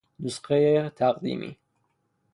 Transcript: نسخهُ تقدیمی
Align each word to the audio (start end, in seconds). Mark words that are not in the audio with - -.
نسخهُ 0.19 0.89
تقدیمی 0.89 1.57